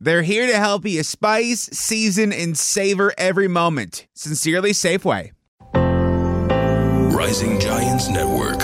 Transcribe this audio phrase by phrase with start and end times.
[0.00, 4.06] They're here to help you spice, season, and savor every moment.
[4.14, 5.30] Sincerely, Safeway.
[7.20, 8.62] Rising Giants Network.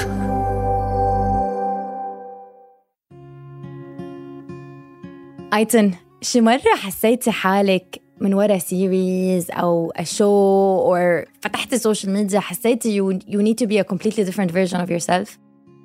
[5.55, 5.93] ايتن
[6.23, 13.19] شي مرة حسيتي حالك من ورا سيريز او شو or فتحتي السوشيال ميديا حسيتي you,
[13.27, 15.39] you need to be a completely different version of yourself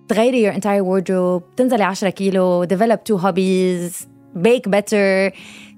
[0.08, 4.08] تغيري your entire wardrobe تنزلي 10 كيلو develop two hobbies
[4.43, 5.33] bake better.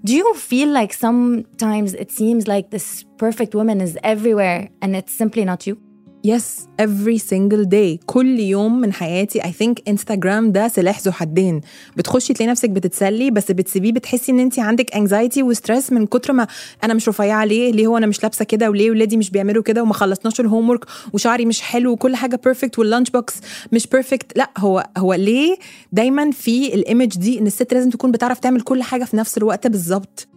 [0.04, 5.12] Do you feel like sometimes it seems like this perfect woman is everywhere and it's
[5.12, 5.78] simply not you
[6.26, 7.98] Yes, every single day.
[8.06, 11.60] كل يوم من حياتي I think انستغرام ده سلاح ذو حدين.
[11.96, 16.32] بتخشي تلاقي نفسك بتتسلي بس بتسيبيه بتحسي إن انت عندك anxiety و stress من كتر
[16.32, 16.46] ما
[16.84, 19.82] أنا مش رفيعة ليه؟ ليه هو أنا مش لابسة كده؟ وليه ولادي مش بيعملوا كده؟
[19.82, 23.34] وما خلصناش ال homework وشعري مش حلو وكل حاجة perfect وال lunch box
[23.72, 25.56] مش perfect لا هو هو ليه
[25.92, 29.38] دايما في ال image دي إن الست لازم تكون بتعرف تعمل كل حاجة في نفس
[29.38, 30.29] الوقت بالظبط؟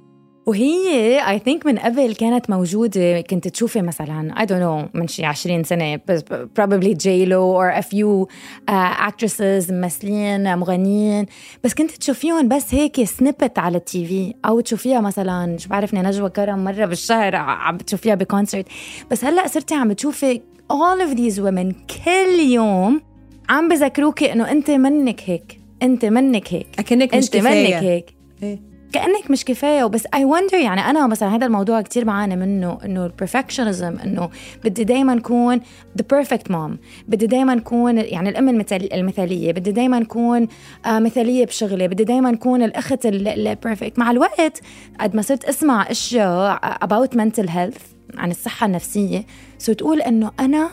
[0.45, 5.25] وهي I think من قبل كانت موجودة كنت تشوفي مثلا I don't know من شي
[5.25, 6.23] 20 سنة بس
[6.59, 8.27] probably J.Lo a few
[8.71, 11.25] uh, actresses ممثلين مغنيين
[11.63, 16.29] بس كنت تشوفيهم بس هيك snippet على ال TV أو تشوفيها مثلا شو بعرفني نجوى
[16.29, 18.65] كرم مرة بالشهر عم تشوفيها ب concert
[19.11, 20.41] بس هلأ صرتي عم تشوفي
[20.73, 21.73] all of these women
[22.05, 23.01] كل يوم
[23.49, 28.72] عم بذكروكي إنه أنت منك هيك أنت منك هيك أكنك مش أنت منك هيك إيه.
[28.93, 29.83] كأنك مش كفاية.
[29.83, 34.29] وبس I wonder يعني أنا مثلا هذا الموضوع كتير بعاني منه إنه ال perfectionism إنه
[34.63, 35.57] بدي دائما أكون
[35.97, 39.51] the perfect mom بدي دائما أكون يعني الأم المثالي المثالية.
[39.51, 40.47] بدي دائما أكون
[40.85, 41.87] آه مثالية بشغلي.
[41.87, 44.61] بدي دائما أكون الأخت ال perfect مع الوقت
[44.99, 47.81] قد ما صرت أسمع أشياء about mental health
[48.17, 49.25] عن الصحة النفسية
[49.59, 50.69] صرت أقول إنه أنا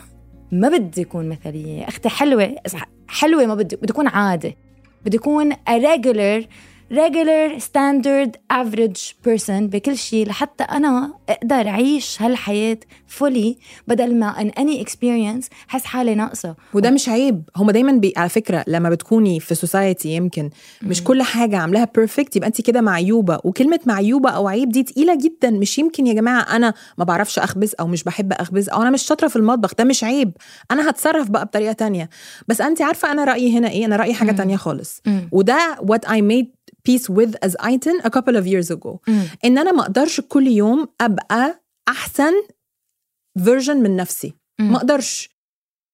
[0.51, 1.87] ما بدي أكون مثالية.
[1.87, 2.55] أختي حلوة
[3.07, 4.55] حلوة ما بدي بدي أكون عادية.
[5.05, 6.45] بدي أكون a regular
[6.91, 12.77] regular standard average person بكل شيء لحتى أنا أقدر أعيش هالحياة
[13.19, 13.55] fully
[13.87, 16.55] بدل ما in any experience حس حالي ناقصة.
[16.73, 17.43] وده مش عيب.
[17.55, 18.13] هما دايما بي...
[18.17, 20.49] على فكرة لما بتكوني في society يمكن
[20.81, 23.39] مش كل حاجة عاملاها perfect يبقى انت كده معيوبة.
[23.43, 25.49] وكلمة معيوبة أو عيب دي تقيلة جدا.
[25.49, 29.01] مش يمكن يا جماعة أنا ما بعرفش أخبز أو مش بحب أخبز أو أنا مش
[29.03, 29.75] شاطرة في المطبخ.
[29.75, 30.31] ده مش عيب.
[30.71, 32.09] أنا هتصرف بقى بطريقة تانية.
[32.47, 35.01] بس انت عارفة أنا رأيي هنا إيه؟ أنا رأيي حاجة تانية خالص.
[35.31, 38.99] وده what I made peace with as أيتن a couple of years ago.
[39.45, 42.33] إن أنا ما أقدرش كل يوم أبقى أحسن
[43.39, 44.33] version من نفسي.
[44.59, 45.29] ما أقدرش.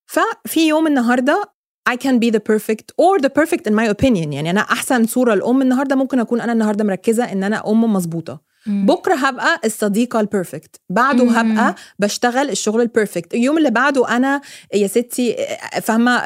[0.06, 1.44] ففي يوم النهارده
[1.90, 4.34] I can be the perfect or the perfect in my opinion.
[4.34, 8.47] يعني أنا أحسن صورة الام النهارده ممكن أكون أنا النهارده مركزة إن أنا أم مظبوطة.
[8.68, 14.42] بكرة هبقى الصديقة ال perfect بعده هبقى بشتغل الشغل ال perfect اليوم اللي بعده أنا
[14.74, 15.36] يا ستي
[15.81, 16.18] فاهمة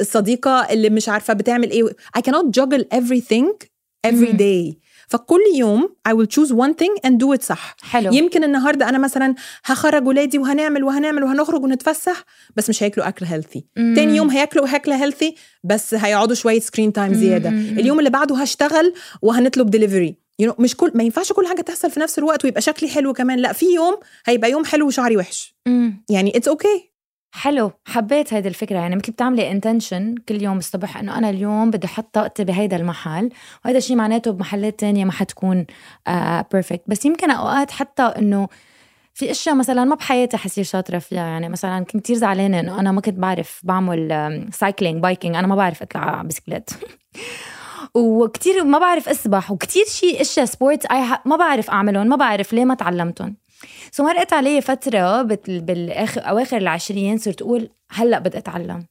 [0.00, 1.84] الصديقة اللي مش عارفة بتعمل إيه.
[2.18, 3.66] I cannot juggle everything
[4.06, 4.84] every day.
[5.08, 7.76] فكل يوم I will choose one thing and do it صح.
[7.82, 8.12] حلو.
[8.12, 9.34] يمكن النهارده أنا مثلا
[9.64, 12.24] هخرج ولادي وهنعمل وهنعمل وهنخرج ونتفسح
[12.56, 17.14] بس مش هياكلوا أكل healthy تاني يوم هياكلوا أكل healthy بس هيقعدوا شوية screen time
[17.14, 17.48] زيادة.
[17.48, 21.90] اليوم اللي بعده هشتغل وهنطلب delivery you know, مش كل ما ينفعش كل حاجة تحصل
[21.90, 23.38] في نفس الوقت ويبقى شكلي حلو كمان.
[23.38, 25.56] لا في يوم هيبقى يوم حلو وشعري وحش.
[26.10, 26.93] يعني it's okay okay.
[27.34, 28.76] حلو حبيت هيدي الفكرة.
[28.78, 33.30] يعني مثل بتعملي intention كل يوم الصبح إنه أنا اليوم بدي أحط طاقتي بهيدا المحل
[33.64, 35.66] وهذا الشيء معناته بمحلات تانية ما حتكون
[36.52, 38.48] perfect uh, بس يمكن أوقات حتى إنه
[39.14, 41.26] في أشياء مثلا ما بحياتي حصير شاطرة فيها.
[41.26, 45.54] يعني مثلا كنت كثير زعلانة إنه أنا ما كنت بعرف بعمل cycling biking أنا ما
[45.54, 46.70] بعرف أطلع على بسكليت.
[47.94, 50.86] وكتير ما بعرف أسبح وكتير شيء أشياء sports
[51.24, 53.43] ما بعرف أعملهم ما بعرف ليه ما تعلمتهم.
[53.92, 58.86] so مرقت علي فترة بالآخر أواخر العشرين صرت أقول هلأ بدي أتعلم.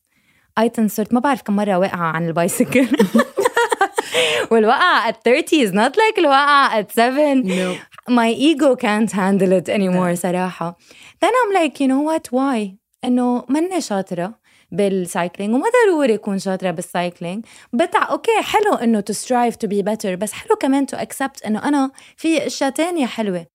[0.60, 2.88] أيتن صرت ما بعرف كم مرة واقعة عن ال bicycle
[4.52, 7.76] والوقعة at 30 is not like الوقعة at 7 No.
[8.10, 10.76] my ego can't handle it anymore صراحة.
[11.22, 12.76] Then I'm like you know what why?
[13.06, 14.34] إنه مني شاطرة
[14.72, 19.70] بال cycling وما ضروري اكون شاطرة بال cycling بتع okay حلو إنه to strive to
[19.70, 23.46] be better بس حلو كمان to accept إنه أنا في أشياء تانية حلوة.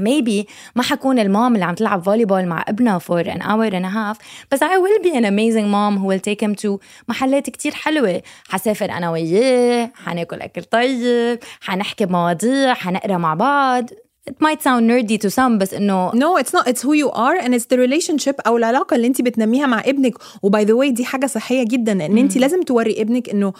[0.00, 0.46] Maybe
[0.76, 3.92] ما حكون ال mom اللي عم تلعب volleyball مع ابنها for an hour and a
[3.94, 4.24] half.
[4.52, 6.78] بس I will be an amazing mom who will take him to
[7.08, 8.22] محلات كتير حلوة.
[8.48, 13.90] حسافر أنا وياه حناكل أكل طيب حنحكي بمواضيع حنقرأ مع بعض.
[14.30, 16.68] It might sound nerdy to some بس إنه no it's not.
[16.68, 20.14] It's who you are and it's the relationship أو العلاقة اللي انت بتنميها مع ابنك.
[20.42, 23.52] و by the way دي حاجة صحية جدا لأن انت لازم توري ابنك إنه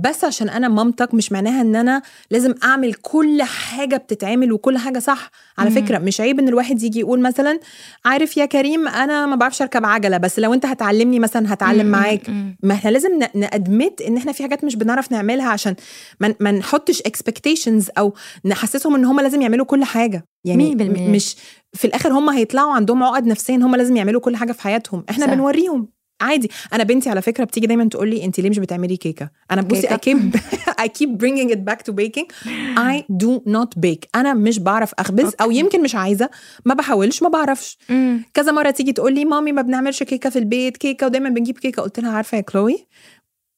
[0.00, 4.98] بس عشان أنا مامتك مش معناها إن أنا لازم أعمل كل حاجة بتتعمل وكل حاجة
[4.98, 5.30] صح.
[5.58, 7.60] على فكرة مش عيب إن الواحد يجي يقول مثلا
[8.04, 12.30] عارف يا كريم أنا ما بعرفش أركب عجلة بس لو أنت هتعلمني مثلا هتعلم معاك.
[12.62, 15.74] ما إحنا لازم ن admit إن إحنا في حاجات مش بنعرف نعملها عشان
[16.20, 18.14] ما ما نحطش expectations أو
[18.44, 20.24] نحسسهم إن هم لازم يعملوا كل حاجة.
[20.44, 20.74] يعني.
[21.08, 21.36] مش
[21.72, 25.04] في الآخر هم هيطلعوا عندهم عقد نفسيا هم لازم يعملوا كل حاجة في حياتهم.
[25.10, 25.34] إحنا صح.
[25.34, 25.88] بنوريهم.
[26.20, 26.50] عادي.
[26.72, 29.88] أنا بنتي على فكرة بتيجي دايما تقول لي انت ليه مش بتعملي كيكة؟ أنا بصي
[30.80, 32.26] I keep bringing it back to baking.
[32.76, 34.08] I do not bake.
[34.14, 36.30] أنا مش بعرف اخبز أو يمكن مش عايزة.
[36.64, 37.78] ما بحاولش ما بعرفش.
[37.88, 38.22] مم.
[38.34, 41.82] كذا مرة تيجي تقول لي مامي ما بنعملش كيكة في البيت كيكة ودايما بنجيب كيكة.
[41.82, 42.86] قلت لها عارفة يا كلوي؟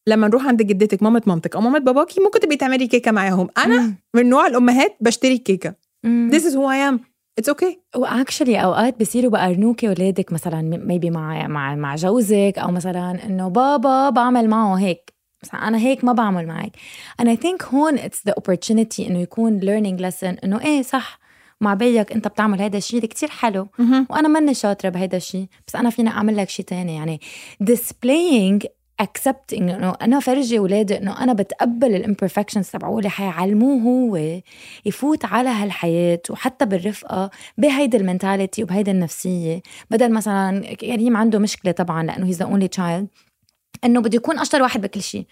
[0.08, 3.48] لما نروح عند جدتك مامة مامتك أو مامة باباكي ممكن تبقي تعملي كيكة معاهم.
[3.58, 3.94] أنا مم.
[4.14, 5.74] من نوع الأمهات بشتري الكيكة
[6.06, 7.07] this is who I am.
[7.40, 7.96] It's okay.
[7.96, 13.48] و actually أوقات بصيروا بقرنوكي اولادك مثلا maybe مع مع مع جوزك أو مثلا إنه
[13.48, 15.12] بابا بعمل معه هيك.
[15.42, 16.76] مثلا أنا هيك ما بعمل معك.
[17.22, 21.18] I think هون it's the opportunity إنه يكون learning lesson إنه إيه صح
[21.60, 23.68] مع بيك أنت بتعمل هذا الشيء كتير حلو
[24.10, 26.94] وأنا ماني شاطرة بهيدا الشيء بس أنا فيني أعمل لك شيء تاني.
[26.94, 27.20] يعني
[27.64, 28.66] displaying
[29.02, 34.40] accepting إنه أنا فرجي أولادي إنه أنا بتقبل ال imperfections تبعولي حيعلموه هو
[34.86, 39.62] يفوت على هالحياة وحتى بالرفقة بهيدي ال mentality وبهيدي النفسية.
[39.90, 43.08] بدل مثلا كريم عنده مشكلة طبعا لأنه he's the only child
[43.84, 45.26] إنه بده يكون أشطر واحد بكل شيء.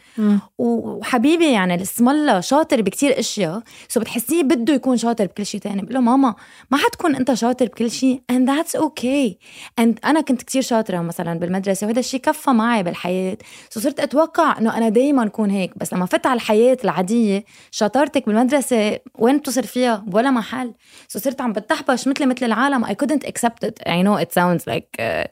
[0.59, 3.63] وحبيبي يعني اسم الله شاطر بكتير أشياء.
[3.88, 5.83] so بتحسيه بده يكون شاطر بكل شيء تاني.
[5.83, 6.35] بقول له ماما
[6.71, 8.21] ما حتكون أنت شاطر بكل شيء.
[8.33, 9.35] And that's okay.
[9.81, 13.37] And أنا كنت كتير شاطرة مثلا بالمدرسة وهذا الشيء كفى معي بالحياة.
[13.71, 15.73] so صرت أتوقع إنه أنا دايما أكون هيك.
[15.77, 20.75] بس لما فت على الحياة العادية شطارتك بالمدرسة وين بتصير فيها؟ ولا محل.
[21.09, 22.87] so صرت عم بتحبش مثلي مثل العالم.
[22.87, 23.89] I couldn't accept it.
[23.89, 25.27] I know it sounds like uh,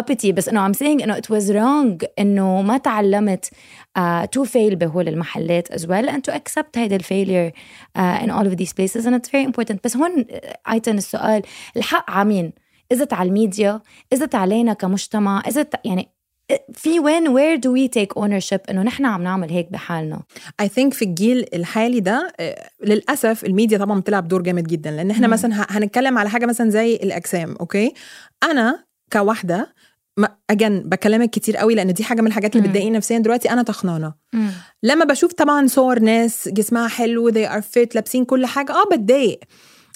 [0.00, 4.00] uppity بس إنه I'm saying إنه it was wrong إنه ما تعلمت uh,
[4.36, 7.52] to fail بهول المحلات as well and to accept هيدا ال failure
[7.98, 9.76] in all of these places and it's very important.
[9.84, 10.24] بس هون
[10.70, 11.42] أيتن السؤال
[11.76, 12.52] الحق عمين؟
[12.92, 13.80] إذا على الميديا؟
[14.12, 16.08] إذا علينا كمجتمع؟ إذا يعني
[16.72, 20.22] في وين where do we take ownership إنه نحن عم نعمل هيك بحالنا.
[20.62, 24.90] I think في الجيل الحالي ده آه، للأسف الميديا طبعا بتلعب دور جامد جدا.
[24.90, 25.26] لأن إحنا.
[25.26, 27.94] مثلا هنتكلم على حاجة مثلا زي الاجسام okay؟
[28.42, 29.74] أنا كواحدة
[30.50, 32.68] again بكلمك كتير قوي لأن دي حاجة من الحاجات اللي.
[32.68, 33.50] بتضايقني نفسيا دلوقتي.
[33.50, 34.14] أنا تخنانه
[34.82, 39.40] لما بشوف طبعا صور ناس جسمها حلو they are fit لابسين كل حاجة آه بتضايق.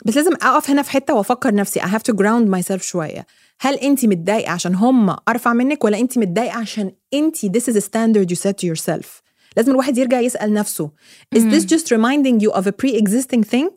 [0.05, 3.26] بس لازم أقف هنا في حتة وأفكر نفسي I have to ground myself شوية.
[3.61, 7.81] هل أنت متضايقة عشان هم أرفع منك ولا أنت متضايقة عشان أنت this is a
[7.81, 9.06] standard you set to yourself.
[9.56, 10.90] لازم الواحد يرجع يسأل نفسه.
[11.36, 13.68] Is this just reminding you of a pre-existing thing?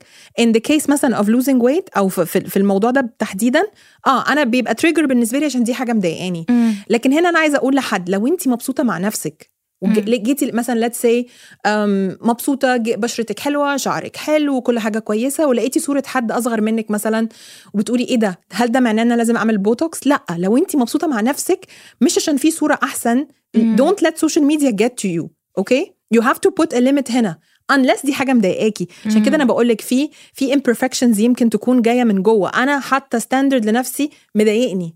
[0.42, 3.64] In the case مثلا of losing weight أو في, في الموضوع ده تحديدا
[4.08, 6.46] آه أنا بيبقى trigger بالنسبة لي عشان دي حاجة مضايقاني.
[6.90, 11.26] لكن هنا أنا عايزة أقول لحد لو أنت مبسوطة مع نفسك وجيتي مثلا let's say
[11.68, 17.28] um, مبسوطة بشرتك حلوة شعرك حلو وكل حاجة كويسة ولقيتي صورة حد أصغر منك مثلا
[17.74, 21.08] وبتقولي إيه ده؟ هل ده معناه إن أنا لازم أعمل بوتوكس لأ لو أنت مبسوطة
[21.08, 21.66] مع نفسك
[22.02, 23.28] مش عشان في صورة أحسن
[23.58, 25.37] don't let social media get to you.
[25.58, 27.40] okay you have to put a limit هنا.
[27.72, 28.88] Unless دي حاجة مضايقاكي.
[29.06, 32.50] عشان كده أنا بقول لك في في imperfections يمكن تكون جاية من جوه.
[32.50, 34.96] أنا حاطه standard لنفسي مضايقني.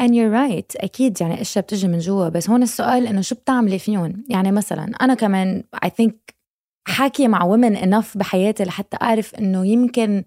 [0.00, 0.76] and you're right.
[0.76, 4.92] أكيد يعني أشياء بتجي من جوا بس هون السؤال إنه شو بتعملي فيهم يعني مثلا
[5.00, 6.12] أنا كمان I think
[6.84, 10.24] حاكي مع women enough بحياتي لحتى أعرف إنه يمكن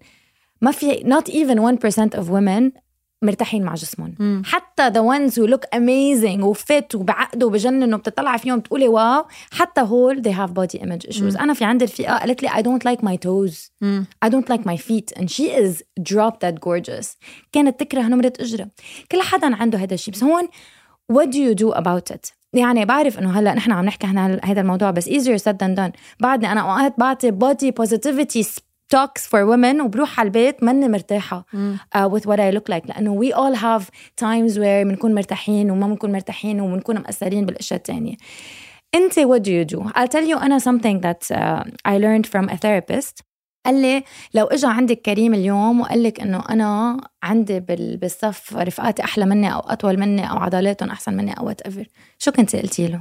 [0.60, 2.80] ما في not even 1% of women
[3.22, 4.14] مرتاحين مع جسمهم.
[4.18, 4.42] مم.
[4.44, 9.24] حتى the ones who look amazing وفت وبعقدوا وبجننوا بتطلعي فيهم بتقولي واو.
[9.50, 11.40] حتى هول they have body image issues.
[11.40, 13.70] أنا في عندي رفيقه قالت لي I don't like my toes.
[14.24, 15.18] I don't like my feet.
[15.18, 15.82] And she is
[16.12, 17.06] dropped that gorgeous.
[17.52, 18.68] كانت تكره نمرة إجرة.
[19.12, 20.14] كل حدا عنده هذا الشيء.
[20.14, 20.48] بس هون
[21.12, 24.06] what do you do about it يعني بعرف إنه هلا نحن عم نحكي
[24.44, 25.92] هذا الموضوع بس easier said than done.
[26.20, 28.46] بعدني أنا اوقات بعطي body positivity
[28.94, 31.44] talks for women وبروح على البيت ماني مرتاحة.
[31.96, 32.86] uh, with what I look like.
[32.88, 33.84] لأنه we all have
[34.20, 38.16] times where بنكون مرتاحين وما بنكون مرتاحين وبنكون مقصرين بالأشياء التانية.
[38.94, 39.80] انت what do you do?
[39.88, 43.22] I'll tell you أنا something that uh, I learned from a therapist.
[43.66, 49.04] قال لي لو اجى عندك كريم اليوم وقال لك إنه أنا عندي بال- بالصف رفقاتي
[49.04, 51.86] أحلى مني أو أطول مني أو عضلاتهم أحسن مني أو whatever
[52.18, 53.00] شو كنت قلتي له؟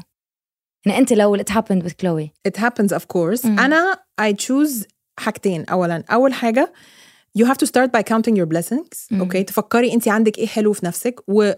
[0.85, 3.45] يعني انت لو it happened with كلوي it happens of course.
[3.45, 3.59] مم.
[3.59, 4.85] أنا I choose
[5.17, 6.73] حاجتين اولا أول حاجة
[7.39, 9.19] you have to start by counting your blessings.
[9.19, 11.51] okay تفكري انت عندك إيه حلو في نفسك و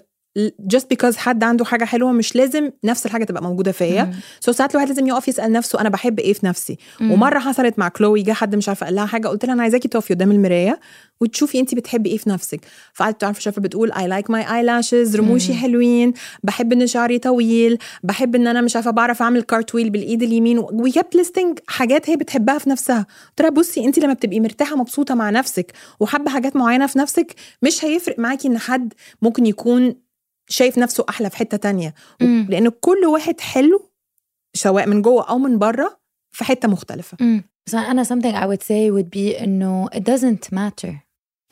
[0.73, 4.13] just because حد عنده حاجة حلوة مش لازم نفس الحاجة تبقى موجودة فيا.
[4.39, 6.77] so ساعات الواحد لازم يقف يسأل نفسه أنا بحب إيه في نفسي.
[7.01, 9.87] ومرة حصلت مع كلوي جه حد مش عارفة قال لها حاجة قلت لها أنا عايزاكي
[9.87, 10.79] تقفي قدام المراية
[11.21, 12.59] وتشوفي انت بتحبي إيه في نفسك.
[12.93, 16.13] فقعدت تعرف شايفه بتقول I like my eyelashes رموشي حلوين
[16.43, 20.91] بحب إن شعري طويل بحب إن أنا مش عارفة بعرف أعمل cartwheel بالإيد اليمين we
[20.91, 23.05] kept listing حاجات هي بتحبها في نفسها.
[23.29, 27.35] قلت لها بصي انت لما بتبقي مرتاحة مبسوطة مع نفسك وحابة حاجات معينة في نفسك
[27.61, 29.95] مش هيفرق معاكي إن حد ممكن يكون
[30.47, 32.47] شايف نفسه أحلى في حتة تانية مم.
[32.49, 33.89] لأن كل واحد حلو
[34.53, 35.99] سواء من جوه أو من بره
[36.31, 37.43] في حتة مختلفة مم.
[37.67, 40.93] بس أنا something I would say would be إنه it doesn't matter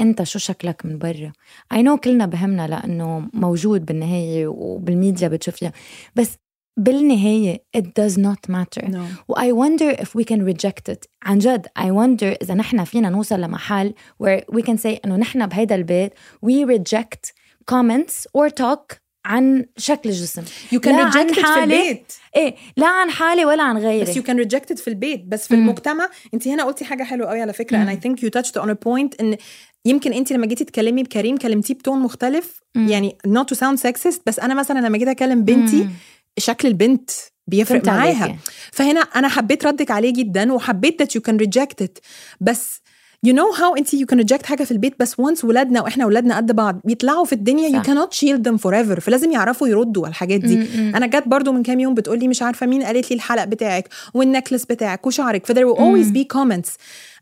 [0.01, 1.31] أنت شو شكلك من برا
[1.73, 5.71] I know كلنا بهمنا لأنه موجود بالنهاية وبالميديا بتشوفها
[6.15, 6.37] بس
[6.77, 8.97] بالنهاية it does not matter no.
[9.27, 13.09] و I wonder if we can reject it عن جد I wonder إذا نحن فينا
[13.09, 16.13] نوصل لمحل where we can say إنه نحن بهيدا البيت
[16.45, 17.31] we reject
[17.71, 20.43] comments or talk عن شكل الجسم
[20.85, 24.73] عن reject it في البيت إيه لا عن حالي ولا عن غيري بس can reject
[24.73, 25.61] it في البيت بس في مم.
[25.61, 28.69] المجتمع انت هنا قلتي حاجة حلوة قوي على فكرة and I think you touched on
[28.69, 29.37] a point إن
[29.85, 32.87] يمكن انت لما جيتي تكلمي بكريم كلمتيه بتون مختلف مم.
[32.87, 35.91] يعني not to sound sexist بس أنا مثلا لما جيت أكلم بنتي مم.
[36.37, 37.09] شكل البنت
[37.47, 38.37] بيفرق معاها.
[38.71, 41.99] فهنا أنا حبيت ردك عليه جدا وحبيت you can reject it
[42.41, 42.81] بس
[43.25, 46.37] you know how انت you can reject حاجة في البيت بس once ولادنا وإحنا ولادنا
[46.37, 47.83] قد بعض بيطلعوا في الدنيا صح.
[47.83, 48.99] you cannot shield them forever.
[48.99, 50.57] فلازم يعرفوا يردوا على الحاجات دي.
[50.57, 50.95] مم،.
[50.95, 53.89] أنا جت برضو من كام يوم بتقول لي مش عارفة مين قالت لي الحلق بتاعك
[54.13, 55.45] والنكلس بتاعك وشعرك.
[55.45, 56.69] ف there will always be comments.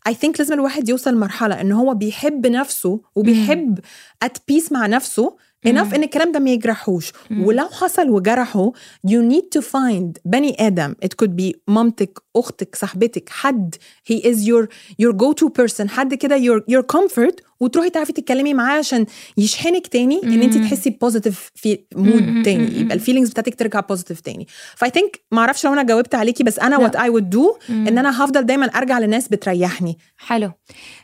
[0.09, 3.79] I think لازم الواحد يوصل لمرحلة إن هو بيحب نفسه وبيحب
[4.25, 5.35] at peace مع نفسه
[5.67, 8.71] enough ان الكلام ده ما يجرحوش ولو حصل وجرحه
[9.07, 13.75] you need to find بني آدم it could be مامتك أختك صاحبتك حد
[14.11, 14.67] he is your
[15.01, 19.05] your go to person حد كده your your comfort وتروحي تعرفي تتكلمي معاه عشان
[19.37, 24.19] يشحنك تاني إن انت تحسي positive في mood تاني يبقى ال feelings بتاعتك ترجع positive
[24.21, 24.47] تاني.
[24.75, 27.57] ف I think ما أعرفش لو أنا جاوبت عليكي بس أنا وات اي وود دو
[27.69, 29.97] إن أنا هفضل دايما أرجع لناس بتريحني.
[30.17, 30.51] حلو.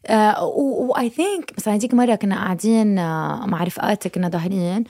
[0.10, 4.84] و I think بس هديك مرة كنا قاعدين آه، مع رفقاتي كنا ظاهرين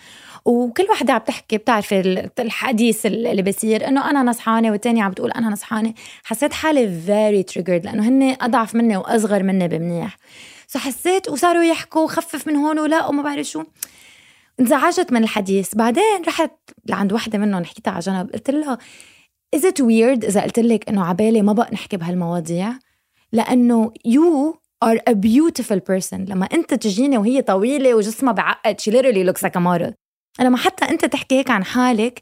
[0.45, 5.31] وكل وحده عم تحكي بتعرفي ال- الحديث اللي بيصير إنه أنا نصحانة والتانية عم بتقول
[5.31, 5.93] أنا نصحانة.
[6.23, 10.17] حسيت حالي very triggered لأنه هن أضعف مني وأصغر مني بمنيح.
[10.71, 13.63] so حسيت وصاروا يحكوا خفف من هون ولا وما بعرف شو.
[14.59, 15.75] انزعجت من الحديث.
[15.75, 16.51] بعدين رحت
[16.85, 18.31] لعند وحدة منهم حكيتها على جنب.
[18.31, 18.77] قلت لها
[19.55, 22.73] is it weird إذا قلت لك إنه عبالي ما بقى نحكي بهالمواضيع؟
[23.31, 24.53] لأنه you
[24.85, 26.13] are a beautiful person.
[26.13, 29.93] لما أنت تجيني وهي طويلة وجسمها بعقد she literally looks like a model.
[30.39, 32.21] لما حتى أنت تحكي هيك عن حالك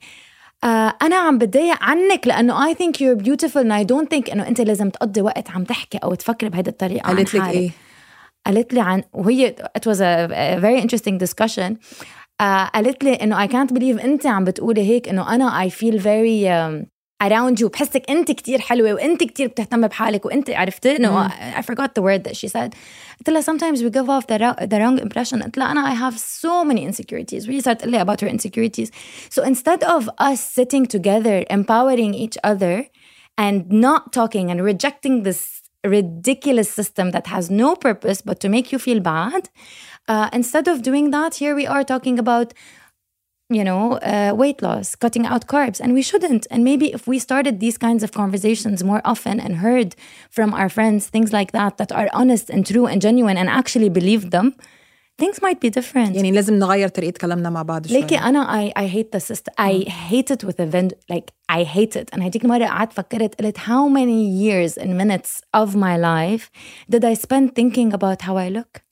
[0.63, 4.47] آه أنا عم بتضايق عنك لأنه I think you're beautiful and I don't think إنه
[4.47, 7.41] أنت لازم تقضي وقت عم تحكي أو تفكري بهيدي الطريقة قالت لك.
[7.43, 7.71] إيه؟
[8.46, 11.76] قالت لي عن وهي it was a, a very interesting discussion
[12.40, 15.98] آه قالت لي انه I can't believe انت عم بتقولي هيك انه انا I feel
[15.98, 16.86] very um,
[17.28, 21.88] around you بحسك انت كتير حلوه وانت كتير بتهتم بحالك وانت عرفتي انه I forgot
[21.98, 22.70] the word that she said
[23.18, 26.10] قلت لها sometimes we give off the, wrong- the wrong impression قلت لها انا I
[26.12, 28.88] have so many insecurities وهي صارت تقول لي about her insecurities
[29.38, 32.84] so instead of us sitting together empowering each other
[33.40, 38.71] and not talking and rejecting this ridiculous system that has no purpose but to make
[38.71, 39.49] you feel bad.
[40.07, 42.53] Uh, instead of doing that here we are talking about
[43.49, 46.47] you know uh, weight loss cutting out carbs and we shouldn't.
[46.51, 49.95] And maybe if we started these kinds of conversations more often and heard
[50.29, 53.89] from our friends things like that that are honest and true and genuine and actually
[53.89, 54.55] believed them
[55.22, 58.78] things might be different يعني لازم نغير طريقه كلامنا مع بعض شويه ليكي انا I,
[58.78, 62.26] I hate the system I hate it with a vend like I hate it انا
[62.26, 66.50] هديك مرة قعدت فكرت قلت how many years and minutes of my life
[66.94, 68.82] did I spend thinking about how I look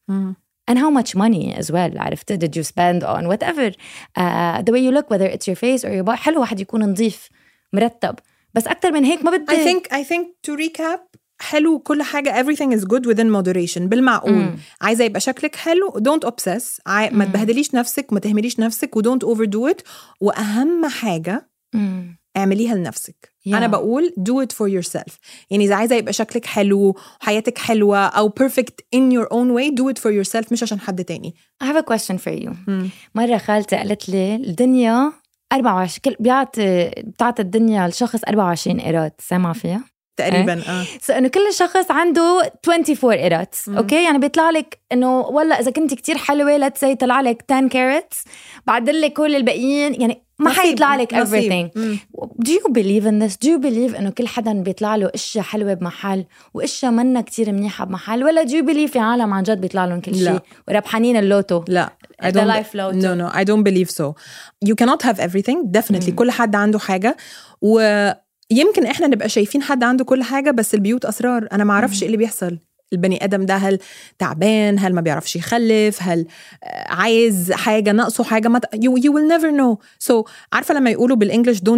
[0.71, 3.73] and how much money as well عرفت did you spend on whatever
[4.19, 6.91] uh, the way you look whether it's your face or your body حلو واحد يكون
[6.91, 7.29] نظيف
[7.73, 8.15] مرتب
[8.55, 11.01] بس أكتر من هيك ما بدي I think I think to recap
[11.40, 14.34] حلو كل حاجة everything is good within moderation بالمعقول.
[14.34, 14.56] مم.
[14.82, 16.64] عايزة يبقى شكلك حلو don't obsess.
[16.88, 17.10] عاي...
[17.10, 19.84] ما تبهدليش نفسك وما تهمليش نفسك و don't overdo it.
[20.22, 22.18] وأهم حاجة مم.
[22.38, 23.36] اعمليها لنفسك.
[23.50, 23.54] Yeah.
[23.54, 25.14] أنا بقول do it for yourself.
[25.50, 29.94] يعني إذا عايزة يبقى شكلك حلو وحياتك حلوة أو perfect in your own way do
[29.94, 31.36] it for yourself مش عشان حد تاني.
[31.64, 32.52] I have a question for you.
[33.16, 35.12] مرة خالتي قالت لي الدنيا
[35.54, 40.86] 24 كل بيعطي بتعطي الدنيا لشخص 24 قيراط سامعة فيها؟ تقريبا آه.
[41.02, 45.94] so إنه كل شخص عنده 24 قيراط okay؟ يعني بيطلع لك إنه والله إذا كنت
[45.94, 48.24] كتير حلوة let's say طلع لك 10 carats
[48.68, 51.78] بعدين لك كل الباقيين يعني ما حيطلع لك everything.
[51.78, 52.00] مم.
[52.48, 53.38] do you believe in this?
[53.38, 57.86] Do you believe إنه كل حدا بيطلع له إشياء حلوة بمحل وإشياء منا كتير منيحة
[57.86, 60.16] بمحل؟ ولا do you believe في عالم عن جد بيطلع لهم كل.
[60.16, 61.94] شيء وربحانين اللوتو؟ لا.
[62.24, 64.14] I the life flow no no I don't believe so.
[64.66, 65.58] You cannot have everything.
[65.78, 66.16] Definitely مم.
[66.16, 67.18] كل حد عنده حاجة.
[68.52, 71.48] ويمكن إحنا نبقى شايفين حد عنده كل حاجة بس البيوت أسرار.
[71.52, 72.02] أنا ما أعرفش مم.
[72.02, 72.58] إيه اللي بيحصل.
[72.94, 73.80] البني آدم ده هل
[74.20, 76.26] تعبان؟ هل ما بيعرفش يخلف؟ هل
[76.64, 79.78] آه، عايز حاجة ناقصه حاجة ما you, you will never know.
[80.10, 81.18] So عارفة لما يقولوا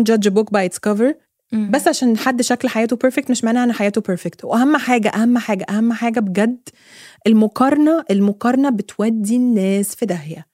[0.03, 1.13] judge a book by its cover
[1.51, 1.71] مم.
[1.71, 5.65] بس عشان حد شكل حياته perfect مش معناها إن حياته perfect وأهم حاجة أهم حاجة
[5.69, 6.69] أهم حاجة بجد
[7.27, 10.47] المقارنة المقارنة بتودي الناس في داهية.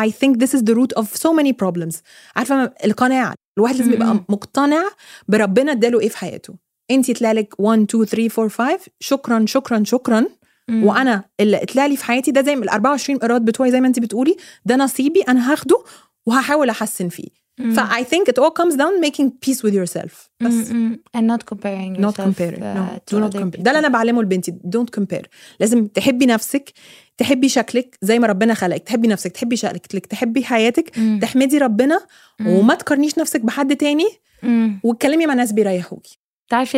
[0.00, 1.96] I think this is the root of so many problems.
[2.36, 3.34] عارفة القناعة.
[3.58, 4.20] الواحد لازم يبقى.
[4.28, 4.82] مقتنع
[5.28, 6.54] بربنا اداله إيه في حياته
[6.90, 10.26] انت طلع لك 1 2 3 4 5 شكرا شكرا شكرا
[10.68, 10.84] مم.
[10.84, 13.98] وأنا اللي طلع لي في حياتي ده زي ال 24 قيراط بتوعي زي ما انت
[13.98, 15.84] بتقولي ده نصيبي أنا هاخده
[16.26, 17.28] وهحاول احسن فيه
[17.60, 17.74] مم.
[17.74, 20.72] ف I think it all comes down making peace with yourself بس مم.
[20.72, 21.00] مم.
[21.16, 23.78] and not comparing not yourself comparing uh, no to do not compare ده اللي.
[23.78, 25.26] أنا بعلمه لبنتي don't compare
[25.60, 26.72] لازم تحبي نفسك
[27.18, 31.18] تحبي شكلك زي ما ربنا خلقك تحبي نفسك تحبي شكلك تحبي حياتك مم.
[31.22, 32.00] تحمدي ربنا
[32.40, 32.46] مم.
[32.48, 34.08] وما تقارنيش نفسك بحد تاني
[34.42, 34.80] مم.
[34.84, 36.18] واتكلمي مع ناس بيريحوكي
[36.50, 36.76] بتعرفي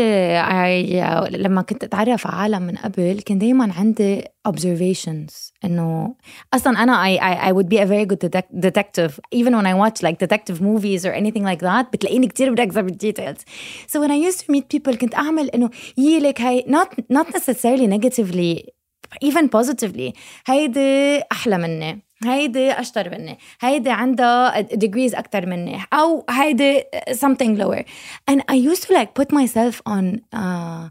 [1.30, 6.14] لما كنت اتعرف على عالم من قبل كان دايما عندي observations انه
[6.54, 9.74] أصلا أنا I, I, I would be a very good detec- detective even when I
[9.74, 13.38] watch like detective movies or anything like that بتلاقيني كتير بركز بالديتيلز
[13.88, 17.26] so when I used to meet people كنت اعمل انه يي لك هاي not not
[17.36, 18.66] necessarily negatively
[19.24, 20.12] even positively
[20.46, 27.83] هيدي أحلى مني هيدي اشطر مني هيدي عندها degrees اكثر مني او هيدي something lower
[28.31, 30.89] and I used to like put myself on uh,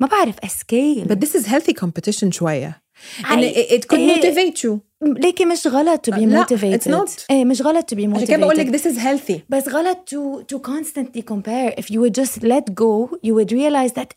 [0.00, 2.82] ما بعرف a scale but this is healthy competition شوية
[3.22, 4.20] and I- it, it could إيه.
[4.20, 7.24] motivate you ليكي مش غلط to be لا، motivated it's not.
[7.30, 9.98] ايه مش غلط to be عشان كده بقول لك motivated this is healthy بس غلط
[10.14, 14.08] to to constantly compare if you would just let go you would realize that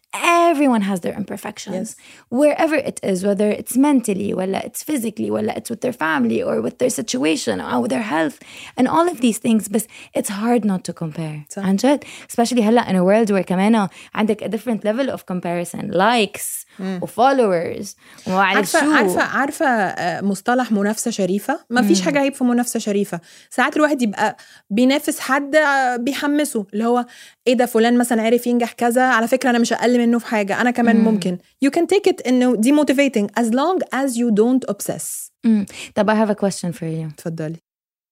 [0.49, 1.95] everyone has their imperfections Yes.
[2.41, 6.61] wherever it is whether it's mentally ولا it's physically ولا it's with their family or
[6.65, 8.37] with their situation or their health
[8.79, 9.83] and all of these things بس
[10.17, 11.57] it's hard not to compare صح.
[11.65, 15.91] عن جد especially هلا in a world where كمان عندك a different level of comparison
[15.91, 16.65] likes
[18.26, 23.20] بعرف شو عارفه عارفه عارفة مصطلح منافسة شريفة؟ ما فيش حاجة عيب في منافسة شريفة.
[23.50, 24.36] ساعات الواحد يبقى
[24.70, 27.06] بينافس حد آه، بيحمسه اللي هو
[27.46, 30.60] إيه ده فلان مثلا عرف ينجح كذا على فكرة أنا مش أقل منه في حاجة
[30.60, 31.04] أنا كمان مم.
[31.04, 31.38] ممكن.
[31.64, 35.30] You can take it إنه دي motivating as long as you don't obsess.
[35.44, 35.66] مم.
[35.94, 37.12] طب I have a question for you.
[37.14, 37.56] اتفضلي.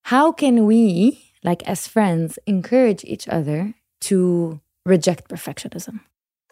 [0.09, 1.13] How can we
[1.47, 3.75] like as friends encourage each other
[4.09, 5.95] to reject perfectionism?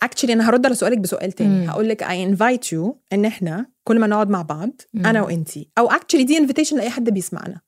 [0.04, 1.68] Actually أنا هرد على سؤالك بسؤال تاني.
[1.70, 2.06] هقول لك I
[2.37, 5.06] invite you إن إحنا كل ما نقعد مع بعض مم.
[5.06, 7.61] أنا وإنتي أو actually دي invitation لأي حد بيسمعنا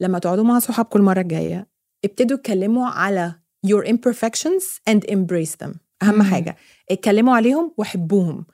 [0.00, 1.68] لما تقعدوا مع صحابكم المره الجاية
[2.04, 3.32] ابتدوا اتكلموا على
[3.66, 6.22] your imperfections and embrace them أهم مم.
[6.22, 6.56] حاجة
[6.90, 8.46] اتكلموا عليهم وحبوهم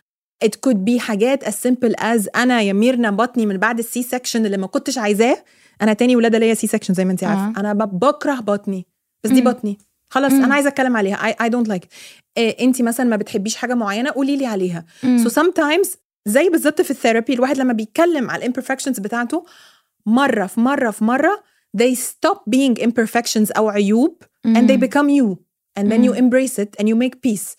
[0.44, 4.46] it could be حاجات as simple as أنا يا ميرنا بطني من بعد ال C-section
[4.46, 5.44] اللي ما كنتش عايزاه
[5.82, 7.60] أنا تاني ولادة ليا C-section زي ما انت عارفة آه.
[7.60, 8.86] أنا ب- بكره بطني
[9.24, 9.50] بس دي مم.
[9.50, 9.78] بطني
[10.14, 10.44] خلاص مم.
[10.44, 11.36] أنا عايزة أتكلم عليها.
[11.48, 11.86] Don't like
[12.36, 14.84] إيه انت مثلا ما بتحبيش حاجة معينة قولي لي عليها.
[15.02, 15.24] مم.
[15.24, 15.88] so sometimes
[16.26, 19.46] زي بالظبط في ال therapy الواحد لما بيتكلم على ال imperfections بتاعته
[20.06, 21.42] مرة في مرة في مرة
[21.82, 25.36] they stop being imperfections أو عيوب and they become you.
[25.80, 26.30] And then you مم.
[26.30, 27.56] embrace it and you make peace.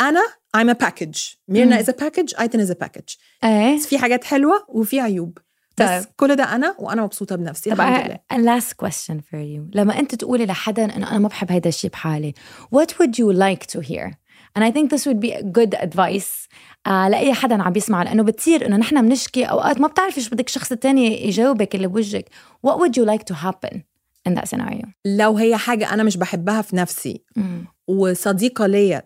[0.00, 0.20] أنا
[0.56, 1.36] I'm a package.
[1.48, 1.82] ميرنا مم.
[1.82, 3.16] is a package ايتن is a package.
[3.44, 3.78] إيه.
[3.78, 5.38] في حاجات حلوة وفي عيوب.
[5.78, 6.04] بس طيب.
[6.16, 8.18] كل ده أنا وأنا مبسوطة بنفسي طب الحمد لله.
[8.32, 9.76] a last question for you.
[9.76, 12.34] لما أنت تقولي لحدا انه أنا ما بحب هيدا الشيء بحالي
[12.74, 14.10] what would you like to hear?
[14.58, 16.48] And I think this would be a good advice.
[16.86, 20.46] آه لأي حدا عم بيسمع لأنه بتصير إنه نحن بنشكي أوقات ما بتعرفي شو بدك
[20.48, 22.28] الشخص الثاني يجاوبك اللي بوجهك.
[22.66, 23.76] What would you like to happen
[24.28, 24.86] in that scenario?
[25.04, 27.66] لو هي حاجة أنا مش بحبها في نفسي مم.
[27.88, 29.02] وصديقة ليا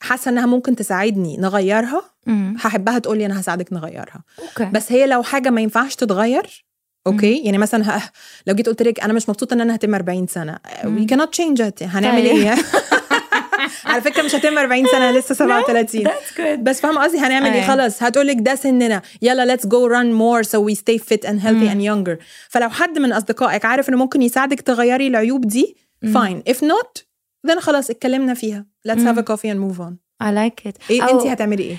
[0.00, 2.56] حاسة إنها ممكن تساعدني نغيرها مم.
[2.60, 4.22] هحبها تقولي أنا هساعدك نغيرها.
[4.38, 4.64] okay.
[4.72, 6.64] بس هي لو حاجة ما ينفعش تتغير
[7.06, 8.10] okay؟ يعني مثلا ه-
[8.46, 11.06] لو جيت قلت لك أنا مش مبسوطة إن أنا هتم 40 سنة مم.
[11.06, 11.82] we cannot change it.
[11.82, 12.36] هنعمل طيب.
[12.36, 12.54] إيه؟
[13.86, 16.58] على فكرة مش هتم 40 سنة لسه 37 that's good.
[16.60, 17.66] بس فاهمة قصدي؟ هنعمل إيه؟ أيوة.
[17.66, 19.02] خلاص هتقول لك ده سننا.
[19.22, 21.70] يلا go run more so we stay fit and healthy مم.
[21.70, 22.22] and younger.
[22.48, 26.14] فلو حد من أصدقائك عارف إنه ممكن يساعدك تغيري العيوب دي مم.
[26.18, 26.52] fine.
[26.52, 27.02] If not
[27.48, 28.66] then خلاص اتكلمنا فيها.
[28.87, 29.15] let's مم.
[29.15, 31.77] have a coffee and move on I like it ايه أو- انت هتعملي ايه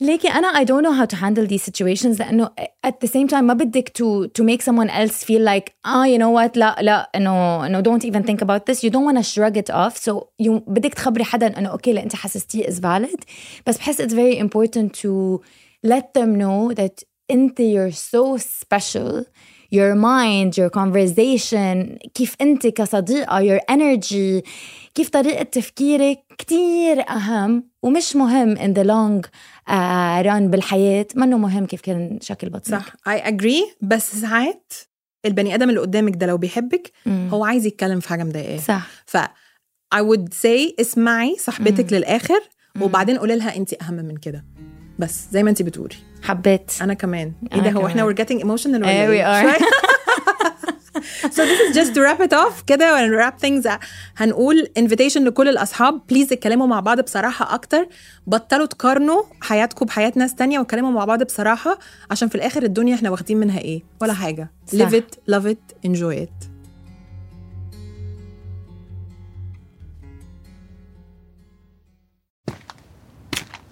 [0.00, 2.50] ليكي أنا I don't know how to handle these situations لأنه
[2.86, 6.18] at the same time ما بدك to to make someone else feel like ah you
[6.18, 9.22] know what لا لا إنه إنه don't even think about this you don't want to
[9.22, 13.20] shrug it off so you بدك تخبري حدا إنه أوكي اللي أنت حسستيه is valid
[13.66, 15.40] بس بحس it's very important to
[15.86, 19.24] let them know that أنت you're so special
[19.75, 21.97] your mind your conversation.
[22.13, 24.43] كيف أنت كصديقة your energy.
[24.95, 29.27] كيف طريقة تفكيرك كتير أهم ومش مهم in the long
[29.69, 31.07] uh, run بالحياة.
[31.15, 32.81] منه مهم كيف كان شكل بطنك.
[32.81, 32.93] صح.
[33.09, 33.75] I agree.
[33.81, 34.73] بس ساعات
[35.25, 37.29] البني آدم اللي قدامك ده لو بيحبك مم.
[37.31, 38.57] هو عايز يتكلم في حاجة مضايقاه.
[38.57, 38.87] صح.
[39.05, 39.17] ف
[39.95, 41.97] I would say اسمعي صاحبتك مم.
[41.97, 42.39] للآخر
[42.75, 42.81] مم.
[42.81, 44.45] وبعدين قولي لها انت أهم من كده.
[44.99, 45.95] بس زي ما انت بتقولي.
[46.23, 46.71] حبيت.
[46.81, 47.31] أنا كمان.
[47.53, 49.61] إيه ده هو إحنا we're getting emotional ولا Eh, we are.
[51.35, 53.79] so this is just to wrap it off كده and wrap things up.
[54.17, 56.01] هنقول invitation لكل الأصحاب.
[56.09, 57.87] بليز اتكلموا مع بعض بصراحة أكتر.
[58.27, 61.79] بطلوا تقارنوا حياتكم بحياة ناس تانية واتكلموا مع بعض بصراحة
[62.11, 64.51] عشان في الآخر الدنيا إحنا واخدين منها إيه؟ ولا حاجة.
[64.67, 64.77] صح.
[64.89, 66.54] live it love it enjoy it.